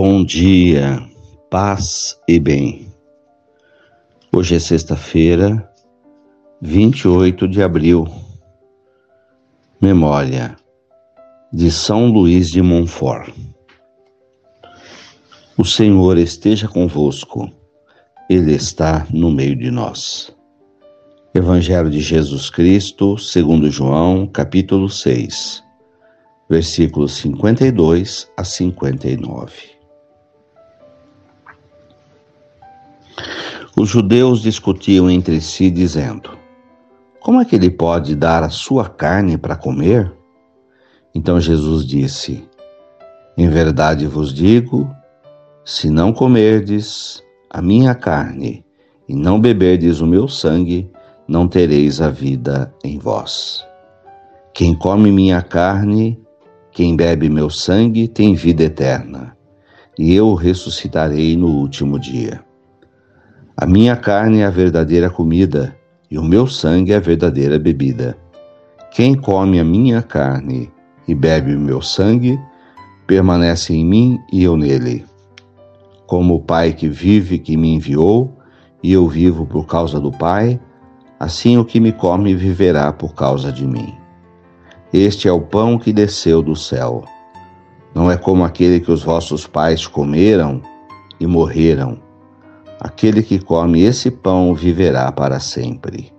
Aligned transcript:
Bom 0.00 0.22
dia, 0.22 1.02
paz 1.50 2.16
e 2.28 2.38
bem. 2.38 2.86
Hoje 4.32 4.54
é 4.54 4.60
sexta-feira, 4.60 5.68
28 6.62 7.48
de 7.48 7.60
abril. 7.60 8.06
Memória 9.80 10.54
de 11.52 11.68
São 11.72 12.06
Luís 12.12 12.48
de 12.48 12.62
Montfort. 12.62 13.34
O 15.56 15.64
Senhor 15.64 16.16
esteja 16.16 16.68
convosco, 16.68 17.50
Ele 18.30 18.54
está 18.54 19.04
no 19.10 19.32
meio 19.32 19.56
de 19.56 19.68
nós. 19.68 20.32
Evangelho 21.34 21.90
de 21.90 21.98
Jesus 21.98 22.48
Cristo, 22.50 23.18
segundo 23.18 23.68
João, 23.68 24.28
capítulo 24.28 24.88
6 24.88 25.64
versículos 26.48 27.16
52 27.16 28.30
a 28.36 28.44
59. 28.44 29.77
Os 33.76 33.88
judeus 33.88 34.40
discutiam 34.40 35.10
entre 35.10 35.40
si, 35.40 35.70
dizendo: 35.70 36.30
Como 37.20 37.40
é 37.40 37.44
que 37.44 37.56
ele 37.56 37.70
pode 37.70 38.14
dar 38.14 38.42
a 38.42 38.48
sua 38.48 38.88
carne 38.88 39.36
para 39.36 39.56
comer? 39.56 40.12
Então 41.14 41.40
Jesus 41.40 41.86
disse: 41.86 42.48
Em 43.36 43.48
verdade 43.48 44.06
vos 44.06 44.32
digo, 44.32 44.88
se 45.64 45.90
não 45.90 46.12
comerdes 46.12 47.22
a 47.50 47.60
minha 47.62 47.94
carne 47.94 48.64
e 49.08 49.14
não 49.14 49.40
beberdes 49.40 50.00
o 50.00 50.06
meu 50.06 50.28
sangue, 50.28 50.90
não 51.26 51.46
tereis 51.46 52.00
a 52.00 52.10
vida 52.10 52.72
em 52.84 52.98
vós. 52.98 53.66
Quem 54.52 54.74
come 54.74 55.12
minha 55.12 55.42
carne 55.42 56.20
quem 56.78 56.94
bebe 56.94 57.28
meu 57.28 57.50
sangue 57.50 58.06
tem 58.06 58.36
vida 58.36 58.62
eterna, 58.62 59.36
e 59.98 60.14
eu 60.14 60.28
o 60.28 60.34
ressuscitarei 60.36 61.36
no 61.36 61.48
último 61.48 61.98
dia. 61.98 62.40
A 63.60 63.66
minha 63.66 63.96
carne 63.96 64.38
é 64.38 64.46
a 64.46 64.50
verdadeira 64.50 65.10
comida, 65.10 65.76
e 66.08 66.16
o 66.16 66.22
meu 66.22 66.46
sangue 66.46 66.92
é 66.92 66.96
a 66.96 67.00
verdadeira 67.00 67.58
bebida. 67.58 68.16
Quem 68.92 69.16
come 69.16 69.58
a 69.58 69.64
minha 69.64 70.00
carne 70.00 70.70
e 71.08 71.12
bebe 71.12 71.56
o 71.56 71.58
meu 71.58 71.82
sangue, 71.82 72.38
permanece 73.04 73.74
em 73.74 73.84
mim 73.84 74.16
e 74.32 74.44
eu 74.44 74.56
nele. 74.56 75.04
Como 76.06 76.36
o 76.36 76.40
Pai 76.40 76.72
que 76.72 76.88
vive 76.88 77.36
que 77.36 77.56
me 77.56 77.74
enviou, 77.74 78.32
e 78.80 78.92
eu 78.92 79.08
vivo 79.08 79.44
por 79.44 79.66
causa 79.66 79.98
do 79.98 80.12
Pai, 80.12 80.60
assim 81.18 81.58
o 81.58 81.64
que 81.64 81.80
me 81.80 81.90
come 81.90 82.36
viverá 82.36 82.92
por 82.92 83.12
causa 83.12 83.50
de 83.50 83.66
mim. 83.66 83.92
Este 84.92 85.26
é 85.26 85.32
o 85.32 85.40
pão 85.40 85.80
que 85.80 85.92
desceu 85.92 86.42
do 86.42 86.54
céu. 86.54 87.04
Não 87.92 88.08
é 88.08 88.16
como 88.16 88.44
aquele 88.44 88.78
que 88.78 88.92
os 88.92 89.02
vossos 89.02 89.48
pais 89.48 89.84
comeram 89.84 90.62
e 91.18 91.26
morreram. 91.26 92.06
Aquele 92.80 93.22
que 93.22 93.38
come 93.38 93.82
esse 93.82 94.10
pão 94.10 94.54
viverá 94.54 95.10
para 95.10 95.40
sempre. 95.40 96.12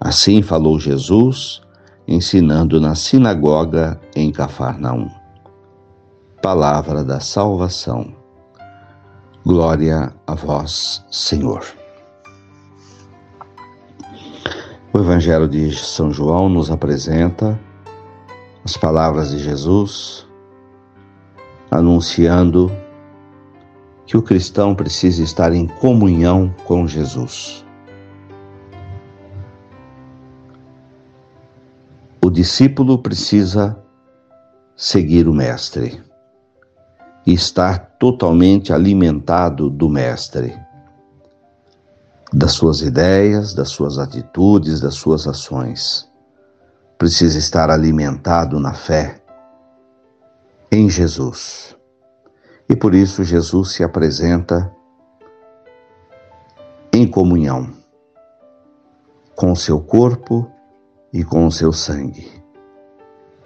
Assim 0.00 0.42
falou 0.42 0.78
Jesus, 0.78 1.62
ensinando 2.06 2.80
na 2.80 2.94
sinagoga 2.94 4.00
em 4.14 4.30
Cafarnaum. 4.30 5.10
Palavra 6.42 7.02
da 7.02 7.20
salvação. 7.20 8.14
Glória 9.44 10.14
a 10.26 10.34
vós, 10.34 11.04
Senhor. 11.10 11.64
O 14.92 14.98
Evangelho 14.98 15.48
de 15.48 15.74
São 15.74 16.12
João 16.12 16.48
nos 16.48 16.70
apresenta 16.70 17.58
as 18.64 18.76
palavras 18.76 19.30
de 19.30 19.38
Jesus, 19.38 20.26
anunciando 21.70 22.70
que 24.08 24.16
o 24.16 24.22
cristão 24.22 24.74
precisa 24.74 25.22
estar 25.22 25.52
em 25.52 25.68
comunhão 25.68 26.52
com 26.64 26.88
Jesus. 26.88 27.64
O 32.24 32.28
discípulo 32.28 32.98
precisa 32.98 33.78
seguir 34.74 35.28
o 35.28 35.32
Mestre 35.32 36.02
e 37.24 37.34
estar 37.34 37.78
totalmente 38.00 38.72
alimentado 38.72 39.70
do 39.70 39.88
Mestre, 39.88 40.58
das 42.32 42.52
suas 42.52 42.80
ideias, 42.80 43.54
das 43.54 43.68
suas 43.68 43.96
atitudes, 43.96 44.80
das 44.80 44.94
suas 44.94 45.28
ações 45.28 46.08
precisa 46.98 47.38
estar 47.38 47.70
alimentado 47.70 48.58
na 48.58 48.74
fé 48.74 49.22
em 50.70 50.90
Jesus. 50.90 51.77
E 52.68 52.76
por 52.76 52.94
isso 52.94 53.24
Jesus 53.24 53.72
se 53.72 53.82
apresenta 53.82 54.70
em 56.92 57.06
comunhão 57.06 57.72
com 59.34 59.52
o 59.52 59.56
seu 59.56 59.80
corpo 59.80 60.50
e 61.12 61.24
com 61.24 61.46
o 61.46 61.52
seu 61.52 61.72
sangue. 61.72 62.30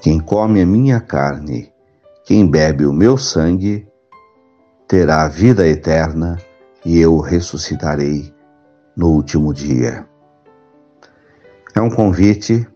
Quem 0.01 0.19
come 0.19 0.61
a 0.61 0.67
minha 0.67 1.01
carne, 1.01 1.73
quem 2.25 2.51
bebe 2.51 2.85
o 2.87 2.93
meu 2.93 3.17
sangue, 3.17 3.87
terá 4.89 5.23
a 5.23 5.29
vida 5.29 5.69
eterna 5.69 6.39
e 6.85 6.99
eu 6.99 7.19
ressuscitarei 7.19 8.35
no 8.97 9.11
último 9.11 9.55
dia. 9.55 10.09
É 11.75 11.81
um 11.81 11.91
convite 11.91 12.67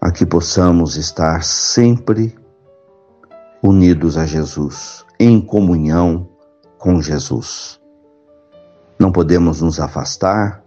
a 0.00 0.10
que 0.10 0.26
possamos 0.26 0.96
estar 0.96 1.42
sempre 1.42 2.36
unidos 3.66 4.16
a 4.16 4.24
Jesus, 4.24 5.04
em 5.18 5.40
comunhão 5.40 6.28
com 6.78 7.02
Jesus. 7.02 7.80
Não 8.98 9.10
podemos 9.10 9.60
nos 9.60 9.80
afastar 9.80 10.62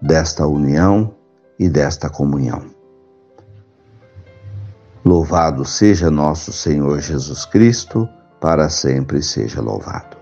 desta 0.00 0.46
união 0.46 1.14
e 1.58 1.68
desta 1.68 2.08
comunhão. 2.08 2.66
Louvado 5.04 5.64
seja 5.64 6.10
nosso 6.10 6.52
Senhor 6.52 7.00
Jesus 7.00 7.44
Cristo, 7.44 8.08
para 8.40 8.68
sempre 8.68 9.20
seja 9.20 9.60
louvado. 9.60 10.16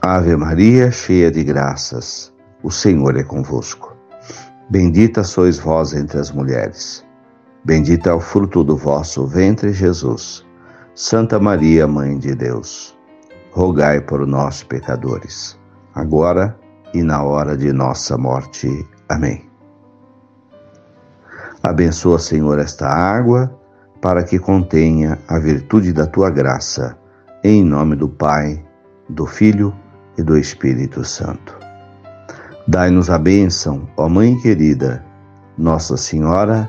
Ave 0.00 0.34
Maria, 0.36 0.90
cheia 0.90 1.30
de 1.30 1.44
graças 1.44 2.32
o 2.62 2.70
Senhor 2.70 3.16
é 3.16 3.22
convosco. 3.22 3.96
Bendita 4.68 5.24
sois 5.24 5.58
vós 5.58 5.92
entre 5.92 6.18
as 6.18 6.30
mulheres. 6.30 7.04
Bendito 7.64 8.08
é 8.08 8.12
o 8.12 8.18
fruto 8.18 8.64
do 8.64 8.76
vosso 8.76 9.24
ventre, 9.24 9.72
Jesus. 9.72 10.44
Santa 10.96 11.38
Maria, 11.38 11.86
Mãe 11.86 12.18
de 12.18 12.34
Deus, 12.34 12.98
rogai 13.52 14.00
por 14.00 14.26
nós, 14.26 14.64
pecadores, 14.64 15.56
agora 15.94 16.58
e 16.92 17.04
na 17.04 17.22
hora 17.22 17.56
de 17.56 17.72
nossa 17.72 18.18
morte. 18.18 18.84
Amém. 19.08 19.48
Abençoa, 21.62 22.18
Senhor, 22.18 22.58
esta 22.58 22.88
água, 22.88 23.56
para 24.00 24.24
que 24.24 24.40
contenha 24.40 25.16
a 25.28 25.38
virtude 25.38 25.92
da 25.92 26.04
tua 26.04 26.30
graça, 26.30 26.98
em 27.44 27.64
nome 27.64 27.94
do 27.94 28.08
Pai, 28.08 28.60
do 29.08 29.24
Filho 29.24 29.72
e 30.18 30.22
do 30.22 30.36
Espírito 30.36 31.04
Santo. 31.04 31.56
Dai-nos 32.66 33.08
a 33.08 33.18
bênção, 33.18 33.88
ó 33.96 34.08
Mãe 34.08 34.36
querida, 34.40 35.04
Nossa 35.56 35.96
Senhora 35.96 36.68